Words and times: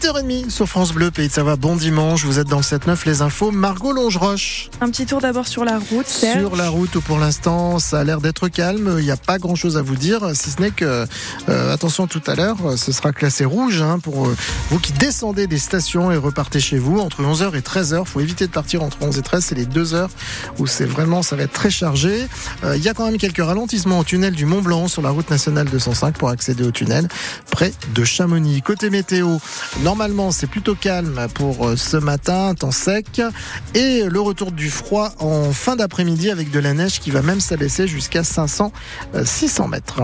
8h30 0.00 0.48
sur 0.48 0.66
France 0.66 0.92
Bleu, 0.92 1.10
Pays 1.10 1.28
de 1.28 1.32
Savoie. 1.32 1.56
Bon 1.56 1.76
dimanche, 1.76 2.24
vous 2.24 2.38
êtes 2.38 2.48
dans 2.48 2.56
le 2.56 2.62
7-9, 2.62 3.04
les 3.04 3.20
infos. 3.20 3.50
Margot 3.50 3.92
Longeroche. 3.92 4.70
Un 4.80 4.88
petit 4.88 5.04
tour 5.04 5.20
d'abord 5.20 5.46
sur 5.46 5.62
la 5.64 5.78
route. 5.78 6.06
Serge. 6.06 6.40
Sur 6.40 6.56
la 6.56 6.70
route, 6.70 6.94
où 6.96 7.02
pour 7.02 7.18
l'instant, 7.18 7.78
ça 7.78 8.00
a 8.00 8.04
l'air 8.04 8.22
d'être 8.22 8.48
calme. 8.48 8.96
Il 8.98 9.04
n'y 9.04 9.10
a 9.10 9.18
pas 9.18 9.38
grand 9.38 9.56
chose 9.56 9.76
à 9.76 9.82
vous 9.82 9.96
dire, 9.96 10.30
si 10.34 10.50
ce 10.50 10.60
n'est 10.60 10.70
que, 10.70 11.06
euh, 11.50 11.74
attention, 11.74 12.06
tout 12.06 12.22
à 12.26 12.34
l'heure, 12.34 12.56
ce 12.76 12.92
sera 12.92 13.12
classé 13.12 13.44
rouge 13.44 13.82
hein, 13.82 13.98
pour 13.98 14.26
euh, 14.26 14.36
vous 14.70 14.78
qui 14.78 14.92
descendez 14.92 15.46
des 15.46 15.58
stations 15.58 16.10
et 16.10 16.16
repartez 16.16 16.60
chez 16.60 16.78
vous 16.78 16.98
entre 16.98 17.20
11h 17.22 17.54
et 17.54 17.60
13h. 17.60 18.06
faut 18.06 18.20
éviter 18.20 18.46
de 18.46 18.52
partir 18.52 18.82
entre 18.82 18.96
11 19.02 19.18
et 19.18 19.22
13, 19.22 19.44
c'est 19.44 19.54
les 19.54 19.66
deux 19.66 19.92
heures 19.92 20.10
où 20.58 20.66
c'est 20.66 20.86
vraiment, 20.86 21.22
ça 21.22 21.36
va 21.36 21.42
être 21.42 21.52
très 21.52 21.70
chargé. 21.70 22.26
Euh, 22.64 22.76
Il 22.76 22.82
y 22.82 22.88
a 22.88 22.94
quand 22.94 23.04
même 23.04 23.18
quelques 23.18 23.44
ralentissements 23.44 23.98
au 23.98 24.04
tunnel 24.04 24.34
du 24.34 24.46
Mont 24.46 24.62
Blanc 24.62 24.88
sur 24.88 25.02
la 25.02 25.10
route 25.10 25.28
nationale 25.28 25.68
205 25.68 26.16
pour 26.16 26.30
accéder 26.30 26.64
au 26.64 26.70
tunnel 26.70 27.06
près 27.50 27.74
de 27.94 28.04
Chamonix. 28.04 28.62
Côté 28.62 28.88
météo, 28.88 29.36
normalement, 29.90 30.30
c'est 30.30 30.46
plutôt 30.46 30.76
calme 30.76 31.26
pour 31.34 31.66
euh, 31.66 31.74
ce 31.74 31.96
matin, 31.96 32.54
temps 32.54 32.70
sec 32.70 33.20
et 33.74 34.04
le 34.04 34.20
retour 34.20 34.52
du 34.52 34.70
froid 34.70 35.10
en 35.18 35.50
fin 35.50 35.74
d'après-midi 35.74 36.30
avec 36.30 36.52
de 36.52 36.60
la 36.60 36.74
neige 36.74 37.00
qui 37.00 37.10
va 37.10 37.22
même 37.22 37.40
s'abaisser 37.40 37.88
jusqu'à 37.88 38.22
500, 38.22 38.72
euh, 39.16 39.24
600 39.24 39.66
mètres. 39.66 40.02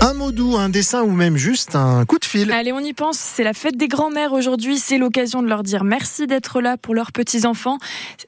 Un 0.00 0.14
mot 0.14 0.30
doux, 0.30 0.56
un 0.56 0.68
dessin 0.68 1.02
ou 1.02 1.10
même 1.10 1.36
juste 1.36 1.74
un 1.74 2.04
coup 2.04 2.18
de 2.18 2.24
fil. 2.24 2.52
Allez, 2.52 2.72
on 2.72 2.80
y 2.80 2.92
pense. 2.92 3.18
C'est 3.18 3.42
la 3.42 3.52
fête 3.52 3.76
des 3.76 3.88
grands-mères 3.88 4.32
aujourd'hui. 4.32 4.78
C'est 4.78 4.98
l'occasion 4.98 5.42
de 5.42 5.48
leur 5.48 5.62
dire 5.62 5.84
merci 5.84 6.26
d'être 6.26 6.60
là 6.60 6.76
pour 6.76 6.94
leurs 6.94 7.12
petits-enfants. 7.12 7.78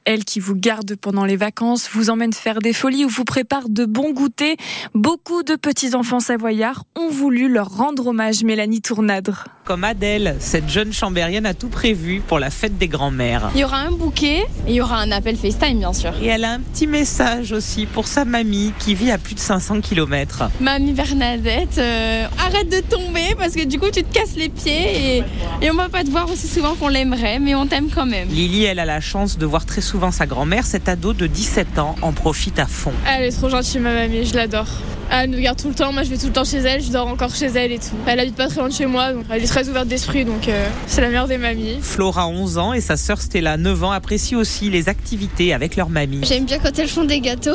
Elles 0.04 0.24
qui 0.24 0.40
vous 0.40 0.54
gardent 0.54 0.96
pendant 0.96 1.24
les 1.24 1.36
vacances, 1.36 1.88
vous 1.92 2.10
emmènent 2.10 2.32
faire 2.32 2.60
des 2.60 2.72
folies 2.72 3.04
ou 3.04 3.08
vous 3.08 3.24
préparent 3.24 3.68
de 3.68 3.84
bons 3.84 4.12
goûters. 4.12 4.56
Beaucoup 4.94 5.42
de 5.42 5.56
petits-enfants 5.56 6.20
savoyards 6.20 6.84
ont 6.96 7.10
voulu 7.10 7.48
leur 7.48 7.68
rendre 7.68 8.08
hommage. 8.08 8.42
Mélanie 8.42 8.80
Tournadre. 8.80 9.44
Comme 9.64 9.84
Adèle, 9.84 10.36
cette 10.40 10.70
jeune 10.70 10.92
chambérienne 10.94 11.44
a 11.44 11.52
tout 11.52 11.68
prévu 11.68 12.22
pour 12.26 12.38
la 12.38 12.48
fête 12.48 12.78
des 12.78 12.88
grands-mères. 12.88 13.50
Il 13.54 13.60
y 13.60 13.64
aura 13.64 13.78
un 13.78 13.90
bouquet 13.90 14.46
et 14.66 14.70
il 14.70 14.74
y 14.74 14.80
aura 14.80 14.98
un 14.98 15.10
appel 15.10 15.36
FaceTime, 15.36 15.78
bien 15.78 15.92
sûr. 15.92 16.14
Et 16.22 16.26
elle 16.28 16.44
a 16.44 16.52
un 16.52 16.60
petit 16.60 16.86
message 16.86 17.52
aussi 17.52 17.84
pour 17.84 18.06
sa 18.06 18.24
mamie 18.24 18.72
qui 18.78 18.94
vit 18.94 19.10
à 19.10 19.18
plus 19.18 19.34
de 19.34 19.40
500 19.40 19.82
km. 19.82 20.44
Mamie 20.60 20.94
Bernadette, 20.94 21.57
euh, 21.78 22.26
arrête 22.38 22.68
de 22.68 22.80
tomber 22.80 23.34
parce 23.36 23.54
que 23.54 23.64
du 23.64 23.78
coup 23.78 23.90
tu 23.92 24.02
te 24.04 24.12
casses 24.12 24.36
les 24.36 24.48
pieds 24.48 25.16
et, 25.18 25.24
et 25.62 25.70
on 25.70 25.74
va 25.74 25.88
pas 25.88 26.04
te 26.04 26.10
voir 26.10 26.30
aussi 26.30 26.46
souvent 26.46 26.74
qu'on 26.74 26.88
l'aimerait, 26.88 27.38
mais 27.38 27.54
on 27.54 27.66
t'aime 27.66 27.88
quand 27.92 28.06
même. 28.06 28.28
Lily, 28.28 28.64
elle 28.64 28.78
a 28.78 28.84
la 28.84 29.00
chance 29.00 29.38
de 29.38 29.46
voir 29.46 29.66
très 29.66 29.80
souvent 29.80 30.10
sa 30.10 30.26
grand-mère. 30.26 30.64
Cet 30.66 30.88
ado 30.88 31.12
de 31.12 31.26
17 31.26 31.78
ans 31.78 31.96
en 32.02 32.12
profite 32.12 32.58
à 32.58 32.66
fond. 32.66 32.92
Elle 33.08 33.24
est 33.24 33.32
trop 33.32 33.48
gentille, 33.48 33.80
ma 33.80 33.92
mamie, 33.92 34.24
je 34.24 34.34
l'adore. 34.34 34.68
Elle 35.10 35.30
nous 35.30 35.40
garde 35.40 35.60
tout 35.60 35.68
le 35.68 35.74
temps, 35.74 35.92
moi 35.92 36.02
je 36.02 36.10
vais 36.10 36.18
tout 36.18 36.26
le 36.26 36.32
temps 36.32 36.44
chez 36.44 36.58
elle, 36.58 36.82
je 36.82 36.90
dors 36.90 37.06
encore 37.06 37.34
chez 37.34 37.46
elle 37.46 37.72
et 37.72 37.78
tout. 37.78 37.96
Elle 38.06 38.20
habite 38.20 38.36
pas 38.36 38.48
très 38.48 38.60
loin 38.60 38.68
de 38.68 38.74
chez 38.74 38.86
moi, 38.86 39.12
donc 39.12 39.24
elle 39.30 39.42
est 39.42 39.46
très 39.46 39.68
ouverte 39.68 39.88
d'esprit, 39.88 40.24
donc 40.24 40.48
euh, 40.48 40.68
c'est 40.86 41.00
la 41.00 41.08
meilleure 41.08 41.28
des 41.28 41.38
mamies. 41.38 41.78
Flora, 41.80 42.28
11 42.28 42.58
ans, 42.58 42.72
et 42.74 42.80
sa 42.80 42.96
sœur 42.96 43.20
Stella, 43.20 43.56
9 43.56 43.84
ans, 43.84 43.90
apprécient 43.90 44.38
aussi 44.38 44.68
les 44.70 44.88
activités 44.88 45.54
avec 45.54 45.76
leur 45.76 45.88
mamie. 45.88 46.20
J'aime 46.24 46.44
bien 46.44 46.58
quand 46.58 46.78
elles 46.78 46.88
font 46.88 47.04
des 47.04 47.20
gâteaux. 47.20 47.50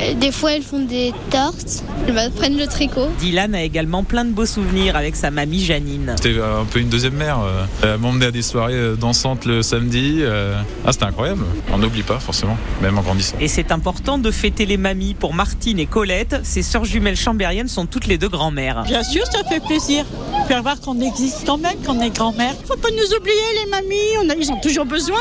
Et 0.00 0.14
des 0.14 0.32
fois, 0.32 0.52
elles 0.52 0.62
font 0.62 0.84
des 0.84 1.12
tortes. 1.30 1.82
Elles 2.06 2.14
m'apprennent 2.14 2.58
le 2.58 2.66
tricot. 2.66 3.08
Dylan 3.20 3.54
a 3.54 3.62
également 3.62 4.04
plein 4.04 4.24
de 4.24 4.30
beaux 4.32 4.44
souvenirs 4.46 4.96
avec 4.96 5.16
sa 5.16 5.30
mamie 5.30 5.64
Janine. 5.64 6.14
C'était 6.20 6.40
un 6.40 6.64
peu 6.64 6.80
une 6.80 6.88
deuxième 6.88 7.14
mère. 7.14 7.38
euh. 7.40 7.64
Elle 7.82 7.98
m'emmenait 8.00 8.26
à 8.26 8.30
des 8.30 8.42
soirées 8.42 8.74
euh, 8.74 8.96
dansantes 8.96 9.44
le 9.46 9.62
samedi. 9.62 10.18
euh. 10.20 10.60
Ah, 10.84 10.92
c'était 10.92 11.04
incroyable. 11.04 11.44
On 11.72 11.78
n'oublie 11.78 12.02
pas 12.02 12.18
forcément, 12.18 12.56
même 12.82 12.98
en 12.98 13.02
grandissant. 13.02 13.36
Et 13.40 13.48
c'est 13.48 13.70
important 13.72 14.18
de 14.18 14.30
fêter 14.30 14.66
les 14.66 14.76
mamies. 14.76 15.14
Pour 15.14 15.34
Martine 15.34 15.78
et 15.78 15.86
Colette, 15.86 16.40
ces 16.42 16.62
sœurs 16.62 16.84
jumelles 16.96 17.16
chambériennes 17.16 17.68
sont 17.68 17.84
toutes 17.84 18.06
les 18.06 18.16
deux 18.16 18.30
grand-mères. 18.30 18.84
Bien 18.84 19.02
sûr, 19.02 19.26
ça 19.26 19.44
fait 19.44 19.60
plaisir. 19.60 20.06
Faire 20.48 20.62
voir 20.62 20.80
qu'on 20.80 20.98
existe 20.98 21.44
quand 21.44 21.58
même, 21.58 21.76
qu'on 21.84 22.00
est 22.00 22.08
grand-mère. 22.08 22.54
Faut 22.66 22.76
pas 22.76 22.88
nous 22.90 23.16
oublier, 23.18 23.36
les 23.62 23.70
mamies. 23.70 24.16
On 24.22 24.30
a, 24.30 24.34
ils 24.34 24.50
ont 24.50 24.60
toujours 24.60 24.86
besoin. 24.86 25.20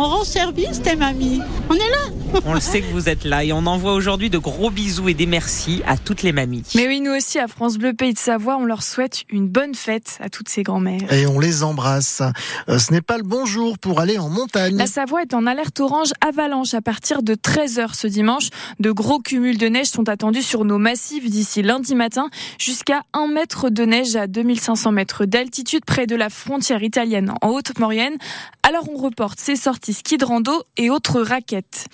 On 0.00 0.08
rend 0.08 0.22
service, 0.22 0.80
tes 0.80 0.94
mamies. 0.94 1.40
On 1.68 1.74
est 1.74 1.78
là. 1.78 2.40
On 2.44 2.54
le 2.54 2.60
sait 2.60 2.82
que 2.82 2.92
vous 2.92 3.08
êtes 3.08 3.24
là 3.24 3.42
et 3.42 3.52
on 3.52 3.66
envoie 3.66 3.94
aujourd'hui 3.94 4.30
de 4.30 4.38
gros 4.38 4.70
bisous 4.70 5.08
et 5.08 5.14
des 5.14 5.26
merci 5.26 5.82
à 5.88 5.96
toutes 5.96 6.22
les 6.22 6.30
mamies. 6.30 6.62
Mais 6.76 6.86
oui, 6.86 7.00
nous 7.00 7.10
aussi, 7.10 7.40
à 7.40 7.48
France 7.48 7.78
Bleu 7.78 7.94
Pays 7.94 8.12
de 8.12 8.18
Savoie, 8.18 8.58
on 8.58 8.64
leur 8.64 8.84
souhaite 8.84 9.24
une 9.28 9.48
bonne 9.48 9.74
fête 9.74 10.18
à 10.20 10.28
toutes 10.28 10.48
ces 10.48 10.62
grand-mères. 10.62 11.12
Et 11.12 11.26
on 11.26 11.40
les 11.40 11.64
embrasse. 11.64 12.22
Euh, 12.68 12.78
ce 12.78 12.92
n'est 12.92 13.00
pas 13.00 13.16
le 13.16 13.24
bon 13.24 13.44
jour 13.44 13.76
pour 13.76 13.98
aller 13.98 14.18
en 14.18 14.28
montagne. 14.28 14.76
La 14.76 14.86
Savoie 14.86 15.22
est 15.22 15.34
en 15.34 15.46
alerte 15.46 15.80
orange 15.80 16.12
avalanche 16.24 16.74
à 16.74 16.80
partir 16.80 17.24
de 17.24 17.34
13h 17.34 17.94
ce 17.94 18.06
dimanche. 18.06 18.50
De 18.78 18.92
gros 18.92 19.18
cumuls 19.18 19.58
de 19.58 19.66
neige 19.66 19.88
sont 19.88 20.08
attendus 20.08 20.42
sur 20.42 20.64
nos 20.64 20.78
massifs 20.78 21.28
d'ici 21.28 21.62
lundi 21.62 21.96
matin, 21.96 22.28
jusqu'à 22.58 23.02
1 23.14 23.26
mètre 23.26 23.68
de 23.68 23.84
neige 23.84 24.14
à 24.14 24.28
2500 24.28 24.92
mètres 24.92 25.24
d'altitude 25.24 25.84
près 25.84 26.06
de 26.06 26.14
la 26.14 26.28
frontière 26.28 26.84
italienne 26.84 27.32
en 27.42 27.48
Haute-Maurienne. 27.48 28.16
Alors 28.62 28.86
on 28.90 28.98
reporte 28.98 29.40
ces 29.40 29.56
sorties 29.56 29.87
ski 29.92 30.16
de 30.16 30.24
rando 30.24 30.62
et 30.76 30.90
autres 30.90 31.20
raquettes. 31.20 31.86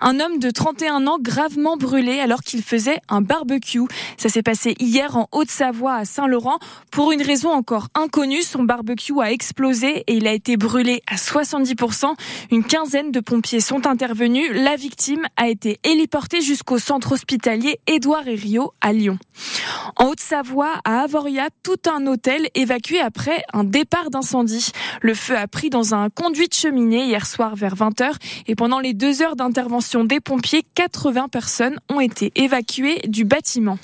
Un 0.00 0.20
homme 0.20 0.38
de 0.38 0.50
31 0.50 1.06
ans 1.06 1.18
gravement 1.20 1.76
brûlé 1.76 2.20
alors 2.20 2.40
qu'il 2.40 2.62
faisait 2.62 3.00
un 3.08 3.20
barbecue. 3.20 3.82
Ça 4.16 4.28
s'est 4.28 4.42
passé 4.42 4.74
hier 4.78 5.16
en 5.16 5.28
Haute-Savoie 5.32 5.94
à 5.94 6.04
Saint-Laurent. 6.04 6.58
Pour 6.90 7.12
une 7.12 7.22
raison 7.22 7.50
encore 7.50 7.88
inconnue, 7.94 8.42
son 8.42 8.62
barbecue 8.62 9.20
a 9.20 9.32
explosé 9.32 10.04
et 10.06 10.14
il 10.14 10.26
a 10.26 10.32
été 10.32 10.56
brûlé 10.56 11.02
à 11.06 11.16
70%. 11.16 12.14
Une 12.50 12.64
quinzaine 12.64 13.10
de 13.10 13.20
pompiers 13.20 13.60
sont 13.60 13.86
intervenus. 13.86 14.50
La 14.52 14.76
victime 14.76 15.26
a 15.36 15.48
été 15.48 15.78
héliportée 15.84 16.40
jusqu'au 16.40 16.78
centre 16.78 17.12
hospitalier 17.12 17.80
Édouard 17.86 18.28
et 18.28 18.34
Rio 18.34 18.72
à 18.80 18.92
Lyon. 18.92 19.18
En 19.96 20.06
Haute-Savoie, 20.06 20.80
à 20.84 21.02
Avoria, 21.02 21.48
tout 21.62 21.76
un 21.88 22.06
hôtel 22.06 22.48
évacué 22.54 23.00
après 23.00 23.42
un 23.52 23.64
départ 23.64 24.10
d'incendie. 24.10 24.70
Le 25.02 25.14
feu 25.14 25.36
a 25.36 25.46
pris 25.46 25.70
dans 25.70 25.94
un 25.94 26.10
conduit 26.10 26.48
de 26.48 26.54
cheminée 26.54 27.04
hier 27.04 27.26
soir 27.30 27.54
vers 27.54 27.74
20h 27.74 28.12
et 28.46 28.54
pendant 28.54 28.80
les 28.80 28.92
deux 28.92 29.22
heures 29.22 29.36
d'intervention 29.36 30.04
des 30.04 30.20
pompiers, 30.20 30.64
80 30.74 31.28
personnes 31.28 31.78
ont 31.88 32.00
été 32.00 32.32
évacuées 32.34 33.00
du 33.06 33.24
bâtiment. 33.24 33.78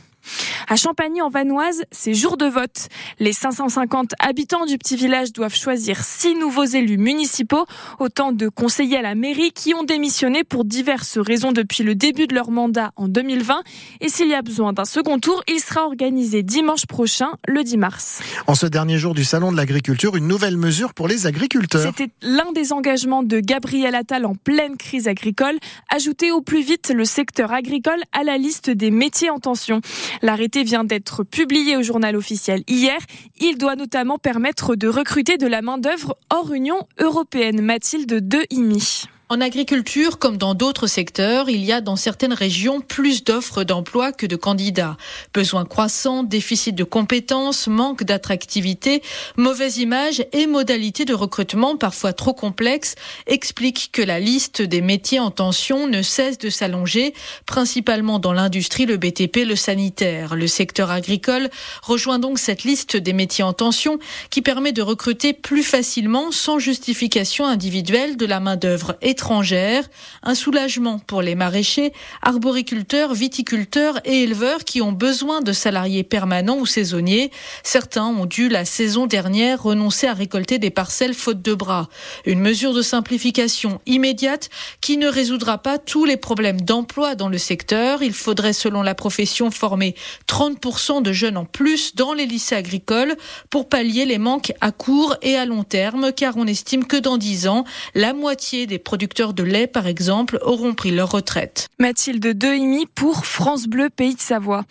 À 0.68 0.76
Champagny 0.76 1.22
en 1.22 1.28
Vanoise, 1.28 1.84
c'est 1.92 2.14
jour 2.14 2.36
de 2.36 2.46
vote. 2.46 2.88
Les 3.18 3.32
550 3.32 4.12
habitants 4.18 4.66
du 4.66 4.78
petit 4.78 4.96
village 4.96 5.32
doivent 5.32 5.54
choisir 5.54 6.02
six 6.02 6.34
nouveaux 6.34 6.64
élus 6.64 6.98
municipaux, 6.98 7.66
autant 7.98 8.32
de 8.32 8.48
conseillers 8.48 8.98
à 8.98 9.02
la 9.02 9.14
mairie 9.14 9.52
qui 9.52 9.74
ont 9.74 9.84
démissionné 9.84 10.44
pour 10.44 10.64
diverses 10.64 11.18
raisons 11.18 11.52
depuis 11.52 11.82
le 11.82 11.94
début 11.94 12.26
de 12.26 12.34
leur 12.34 12.50
mandat 12.50 12.92
en 12.96 13.08
2020. 13.08 13.62
Et 14.00 14.08
s'il 14.08 14.28
y 14.28 14.34
a 14.34 14.42
besoin 14.42 14.72
d'un 14.72 14.84
second 14.84 15.18
tour, 15.18 15.42
il 15.48 15.60
sera 15.60 15.86
organisé 15.86 16.42
dimanche 16.42 16.86
prochain, 16.86 17.32
le 17.46 17.62
10 17.62 17.76
mars. 17.76 18.20
En 18.46 18.54
ce 18.54 18.66
dernier 18.66 18.98
jour 18.98 19.14
du 19.14 19.24
Salon 19.24 19.52
de 19.52 19.56
l'agriculture, 19.56 20.16
une 20.16 20.26
nouvelle 20.26 20.56
mesure 20.56 20.94
pour 20.94 21.08
les 21.08 21.26
agriculteurs. 21.26 21.82
C'était 21.82 22.12
l'un 22.22 22.52
des 22.52 22.72
engagements 22.72 23.22
de 23.22 23.40
Gabriel 23.40 23.94
Attal 23.94 24.26
en 24.26 24.34
pleine 24.34 24.76
crise 24.76 25.08
agricole, 25.08 25.56
ajouter 25.88 26.32
au 26.32 26.40
plus 26.40 26.62
vite 26.62 26.92
le 26.94 27.04
secteur 27.04 27.52
agricole 27.52 28.00
à 28.12 28.24
la 28.24 28.38
liste 28.38 28.70
des 28.70 28.90
métiers 28.90 29.30
en 29.30 29.38
tension. 29.38 29.80
L'arrêté 30.22 30.64
vient 30.64 30.84
d'être 30.84 31.24
publié 31.24 31.76
au 31.76 31.82
journal 31.82 32.16
officiel 32.16 32.62
hier. 32.68 32.98
Il 33.40 33.58
doit 33.58 33.76
notamment 33.76 34.18
permettre 34.18 34.76
de 34.76 34.88
recruter 34.88 35.36
de 35.36 35.46
la 35.46 35.62
main-d'œuvre 35.62 36.16
hors 36.30 36.52
Union 36.52 36.86
européenne. 36.98 37.60
Mathilde 37.60 38.28
de 38.28 38.44
Imi. 38.50 39.06
En 39.28 39.40
agriculture, 39.40 40.20
comme 40.20 40.36
dans 40.36 40.54
d'autres 40.54 40.86
secteurs, 40.86 41.50
il 41.50 41.64
y 41.64 41.72
a 41.72 41.80
dans 41.80 41.96
certaines 41.96 42.32
régions 42.32 42.80
plus 42.80 43.24
d'offres 43.24 43.64
d'emploi 43.64 44.12
que 44.12 44.24
de 44.24 44.36
candidats. 44.36 44.96
Besoins 45.34 45.64
croissants, 45.64 46.22
déficit 46.22 46.76
de 46.76 46.84
compétences, 46.84 47.66
manque 47.66 48.04
d'attractivité, 48.04 49.02
mauvaise 49.36 49.78
image 49.78 50.24
et 50.32 50.46
modalités 50.46 51.04
de 51.04 51.12
recrutement 51.12 51.76
parfois 51.76 52.12
trop 52.12 52.34
complexes 52.34 52.94
expliquent 53.26 53.90
que 53.90 54.00
la 54.00 54.20
liste 54.20 54.62
des 54.62 54.80
métiers 54.80 55.18
en 55.18 55.32
tension 55.32 55.88
ne 55.88 56.02
cesse 56.02 56.38
de 56.38 56.48
s'allonger, 56.48 57.12
principalement 57.46 58.20
dans 58.20 58.32
l'industrie, 58.32 58.86
le 58.86 58.96
BTP, 58.96 59.38
le 59.38 59.56
sanitaire. 59.56 60.36
Le 60.36 60.46
secteur 60.46 60.92
agricole 60.92 61.50
rejoint 61.82 62.20
donc 62.20 62.38
cette 62.38 62.62
liste 62.62 62.96
des 62.96 63.12
métiers 63.12 63.42
en 63.42 63.54
tension 63.54 63.98
qui 64.30 64.40
permet 64.40 64.70
de 64.70 64.82
recruter 64.82 65.32
plus 65.32 65.64
facilement, 65.64 66.30
sans 66.30 66.60
justification 66.60 67.44
individuelle, 67.44 68.16
de 68.16 68.26
la 68.26 68.38
main-d'œuvre 68.38 68.94
étrangère, 69.16 69.88
un 70.22 70.34
soulagement 70.34 70.98
pour 70.98 71.22
les 71.22 71.34
maraîchers, 71.34 71.94
arboriculteurs, 72.20 73.14
viticulteurs 73.14 73.98
et 74.04 74.24
éleveurs 74.24 74.62
qui 74.62 74.82
ont 74.82 74.92
besoin 74.92 75.40
de 75.40 75.54
salariés 75.54 76.04
permanents 76.04 76.58
ou 76.58 76.66
saisonniers. 76.66 77.30
Certains 77.62 78.04
ont 78.04 78.26
dû 78.26 78.50
la 78.50 78.66
saison 78.66 79.06
dernière 79.06 79.62
renoncer 79.62 80.06
à 80.06 80.12
récolter 80.12 80.58
des 80.58 80.68
parcelles 80.68 81.14
faute 81.14 81.40
de 81.40 81.54
bras. 81.54 81.88
Une 82.26 82.40
mesure 82.40 82.74
de 82.74 82.82
simplification 82.82 83.80
immédiate 83.86 84.50
qui 84.82 84.98
ne 84.98 85.08
résoudra 85.08 85.56
pas 85.56 85.78
tous 85.78 86.04
les 86.04 86.18
problèmes 86.18 86.60
d'emploi 86.60 87.14
dans 87.14 87.30
le 87.30 87.38
secteur. 87.38 88.02
Il 88.02 88.12
faudrait, 88.12 88.52
selon 88.52 88.82
la 88.82 88.94
profession, 88.94 89.50
former 89.50 89.94
30% 90.28 91.00
de 91.00 91.12
jeunes 91.14 91.38
en 91.38 91.46
plus 91.46 91.94
dans 91.94 92.12
les 92.12 92.26
lycées 92.26 92.54
agricoles 92.54 93.16
pour 93.48 93.70
pallier 93.70 94.04
les 94.04 94.18
manques 94.18 94.52
à 94.60 94.72
court 94.72 95.16
et 95.22 95.36
à 95.36 95.46
long 95.46 95.64
terme, 95.64 96.12
car 96.12 96.36
on 96.36 96.46
estime 96.46 96.84
que 96.84 96.98
dans 96.98 97.16
10 97.16 97.48
ans, 97.48 97.64
la 97.94 98.12
moitié 98.12 98.66
des 98.66 98.78
producteurs 98.78 99.05
producteurs 99.06 99.34
de 99.34 99.44
lait, 99.44 99.68
par 99.68 99.86
exemple, 99.86 100.40
auront 100.42 100.74
pris 100.74 100.90
leur 100.90 101.12
retraite. 101.12 101.68
Mathilde 101.78 102.26
Dehimi 102.36 102.86
pour 102.86 103.24
France 103.24 103.68
Bleu 103.68 103.88
Pays 103.88 104.16
de 104.16 104.20
Savoie. 104.20 104.64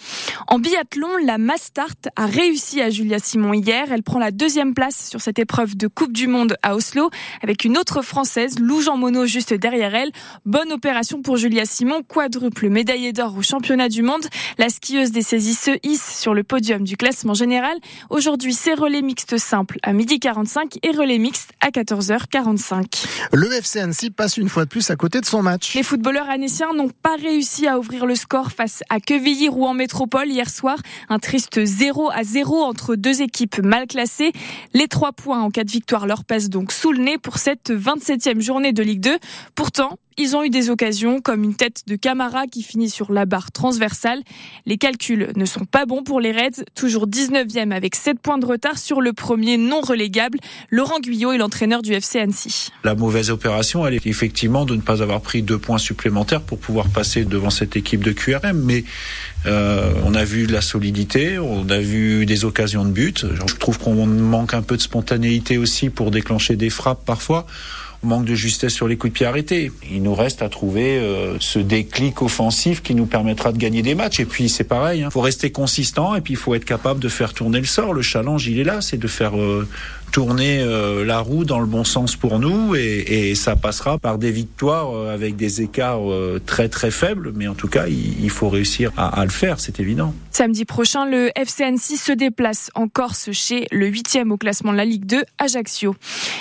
En 0.48 0.60
biathlon, 0.60 1.08
la 1.26 1.38
Mastart 1.38 1.96
a 2.18 2.26
réussi 2.26 2.82
à 2.82 2.90
Julia 2.90 3.20
Simon 3.20 3.54
hier. 3.54 3.94
Elle 3.94 4.04
prend 4.04 4.20
la 4.20 4.32
deuxième 4.32 4.74
place 4.74 5.08
sur 5.10 5.22
cette 5.22 5.40
épreuve 5.40 5.78
de 5.78 5.88
Coupe 5.88 6.12
du 6.12 6.28
Monde 6.28 6.58
à 6.64 6.76
Oslo 6.76 7.10
avec 7.42 7.64
une 7.64 7.78
autre 7.78 8.02
Française, 8.02 8.60
Lou 8.60 8.82
Jean 8.82 8.98
Monod, 8.98 9.26
juste 9.26 9.54
derrière 9.54 9.96
elle. 9.96 10.12
Bonne 10.46 10.74
opération 10.74 11.22
pour 11.22 11.38
Julia 11.38 11.64
Simon, 11.64 12.04
quadruple 12.04 12.68
médaillée 12.68 13.14
d'or 13.14 13.38
au 13.38 13.42
championnat 13.42 13.88
du 13.88 14.02
monde. 14.02 14.26
La 14.58 14.68
skieuse 14.68 15.12
des 15.12 15.22
saisies 15.22 15.54
se 15.54 15.72
hisse 15.84 16.20
sur 16.20 16.34
le 16.34 16.44
podium 16.44 16.84
du 16.84 16.98
classement 16.98 17.36
général. 17.36 17.78
Aujourd'hui, 18.10 18.54
c'est 18.54 18.74
relais 18.74 19.02
mixte 19.02 19.38
simple 19.38 19.78
à 19.82 19.94
midi 19.94 20.20
45 20.20 20.80
et 20.84 20.92
relais 20.92 21.20
mixte 21.20 21.52
à 21.62 21.70
14h45. 21.70 23.06
Le 23.32 23.54
FC 23.54 23.80
Annecy 23.80 24.10
passe 24.10 24.25
une 24.28 24.50
fois 24.50 24.66
de 24.66 24.70
plus 24.70 24.90
à 24.90 24.96
côté 24.96 25.22
de 25.22 25.26
son 25.26 25.42
match. 25.42 25.74
Les 25.76 25.84
footballeurs 25.84 26.30
annéciens 26.30 26.74
n'ont 26.74 26.90
pas 26.90 27.16
réussi 27.16 27.68
à 27.68 27.80
ouvrir 27.80 28.06
le 28.06 28.16
score 28.16 28.52
face 28.52 28.84
à 28.90 29.00
Quevilly-Rouen 29.00 29.74
Métropole 29.74 30.28
hier 30.28 30.50
soir. 30.50 30.78
Un 31.10 31.20
triste 31.20 31.64
0 31.64 32.10
à 32.12 32.24
0 32.24 32.64
entre 32.64 32.96
deux 32.96 33.22
équipes 33.22 33.60
mal 33.60 33.88
classées. 33.88 34.32
Les 34.74 34.88
trois 34.88 35.12
points 35.12 35.42
en 35.42 35.52
cas 35.52 35.64
de 35.64 35.72
victoire 35.72 36.08
leur 36.08 36.24
passent 36.24 36.50
donc 36.50 36.72
sous 36.72 36.92
le 36.92 37.00
nez 37.00 37.18
pour 37.18 37.38
cette 37.38 37.72
27e 37.72 38.42
journée 38.42 38.74
de 38.74 38.84
Ligue 38.84 39.02
2. 39.02 39.18
Pourtant, 39.56 39.98
ils 40.18 40.38
ont 40.38 40.44
eu 40.44 40.50
des 40.50 40.70
occasions, 40.70 41.20
comme 41.20 41.44
une 41.44 41.56
tête 41.56 41.82
de 41.88 41.98
Camara 41.98 42.48
qui 42.48 42.64
finit 42.64 42.90
sur 42.90 43.12
la 43.12 43.26
barre 43.26 43.52
transversale. 43.52 44.22
Les 44.66 44.78
calculs 44.78 45.34
ne 45.36 45.44
sont 45.44 45.66
pas 45.66 45.86
bons 45.86 46.04
pour 46.04 46.22
les 46.22 46.32
Reds, 46.32 46.64
toujours 46.74 47.06
19e 47.08 47.72
avec 47.72 47.96
7 47.96 48.20
points 48.20 48.38
de 48.38 48.46
retard 48.46 48.78
sur 48.78 49.02
le 49.02 49.12
premier 49.12 49.58
non 49.58 49.82
relégable. 49.82 50.40
Laurent 50.70 51.00
Guyot 51.02 51.34
est 51.34 51.38
l'entraîneur 51.38 51.82
du 51.82 51.92
FC 51.92 52.20
Annecy. 52.20 52.70
La 52.86 52.96
mauvaise 52.96 53.30
opération, 53.30 53.86
elle 53.86 53.94
est 53.94 54.00
effectivement 54.16 54.64
de 54.64 54.76
ne 54.76 54.82
pas 54.82 55.02
avoir 55.04 55.20
pris 55.20 55.42
deux 55.42 55.58
points 55.58 55.78
supplémentaires 55.78 56.42
pour 56.42 56.58
pouvoir 56.58 56.88
passer 56.88 57.26
devant 57.26 57.50
cette 57.50 57.76
équipe 57.76 58.02
de 58.02 58.14
QRM. 58.14 58.58
Mais 58.64 58.86
euh, 59.46 59.92
on 60.06 60.16
a 60.16 60.24
vu 60.24 60.48
de 60.48 60.54
la 60.54 60.62
solidité, 60.62 61.38
on 61.38 61.70
a 61.70 61.80
vu 61.80 62.26
des 62.26 62.46
occasions 62.46 62.86
de 62.86 62.92
but. 62.92 63.26
Je 63.34 63.56
trouve 63.56 63.78
qu'on 63.78 64.06
manque 64.06 64.54
un 64.54 64.62
peu 64.62 64.78
de 64.78 64.82
spontanéité 64.82 65.58
aussi 65.58 65.90
pour 65.90 66.12
déclencher 66.12 66.56
des 66.56 66.70
frappes 66.70 67.04
parfois 67.06 67.46
manque 68.06 68.26
de 68.26 68.36
justesse 68.36 68.74
sur 68.74 68.88
les 68.88 68.98
coups 68.98 69.12
de 69.12 69.18
pied 69.18 69.26
arrêtés. 69.26 69.72
Il 69.92 70.04
nous 70.04 70.16
reste 70.16 70.42
à 70.42 70.50
trouver 70.50 70.98
euh, 70.98 71.38
ce 71.40 71.60
déclic 71.60 72.22
offensif 72.22 72.82
qui 72.82 72.96
nous 72.96 73.06
permettra 73.06 73.52
de 73.52 73.58
gagner 73.58 73.82
des 73.82 73.96
matchs. 73.96 74.20
Et 74.20 74.26
puis 74.26 74.48
c'est 74.48 74.64
pareil, 74.64 75.00
il 75.00 75.04
hein. 75.04 75.10
faut 75.10 75.22
rester 75.22 75.52
consistant 75.52 76.16
et 76.16 76.22
puis 76.22 76.34
il 76.34 76.38
faut 76.38 76.56
être 76.56 76.66
capable 76.66 77.00
de 77.00 77.10
faire 77.10 77.34
tourner 77.34 77.60
le 77.60 77.66
sort. 77.66 77.94
Le 77.94 78.02
challenge, 78.02 78.48
il 78.48 78.60
est 78.60 78.64
là, 78.64 78.82
c'est 78.82 78.98
de 78.98 79.08
faire 79.08 79.38
euh, 79.38 79.68
tourner 80.16 80.62
euh, 80.62 81.04
la 81.04 81.20
roue 81.20 81.44
dans 81.44 81.60
le 81.60 81.66
bon 81.66 81.84
sens 81.84 82.16
pour 82.16 82.40
nous 82.40 82.74
et, 82.74 83.36
ça 83.36 83.58
passera 83.58 83.98
par 83.98 84.18
des 84.18 84.32
victoires 84.32 84.96
euh, 84.96 85.14
avec 85.14 85.36
des 85.36 85.62
écarts 85.62 86.10
euh, 86.10 86.40
très 86.46 86.70
très 86.70 86.90
faibles, 86.90 87.34
mais 87.36 87.50
en 87.50 87.54
tout 87.54 87.68
cas 87.68 87.88
il, 87.88 88.30
faut 88.30 88.48
réussir 88.48 88.94
à, 88.96 89.26
le 89.26 89.30
faire, 89.30 89.60
c'est 89.60 89.82
évident. 89.82 90.14
Samedi 90.32 90.64
prochain, 90.64 91.06
le 91.06 91.32
FCN6 91.36 91.98
se 91.98 92.14
déplace 92.14 92.72
en 92.76 92.88
Corse 92.88 93.34
chez 93.34 93.68
le 93.74 93.92
8e 93.92 94.32
au 94.32 94.38
classement 94.38 94.72
de 94.72 94.78
la 94.78 94.86
Ligue 94.86 95.06
2, 95.06 95.22
Ajaccio. 95.38 95.98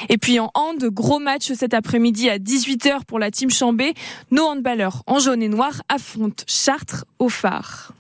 Et 0.09 0.19
puis 0.19 0.39
en 0.39 0.53
hand, 0.55 0.85
gros 0.93 1.19
match 1.19 1.51
cet 1.53 1.75
après-midi 1.75 2.31
à 2.31 2.39
18h 2.39 3.05
pour 3.09 3.19
la 3.19 3.33
team 3.33 3.51
Chambé. 3.51 3.95
Nos 4.31 4.45
handballeurs 4.45 5.03
en 5.09 5.19
jaune 5.19 5.43
et 5.43 5.49
noir 5.49 5.83
affrontent 5.89 6.45
Chartres 6.47 7.07
au 7.19 7.29
phare. 7.29 7.93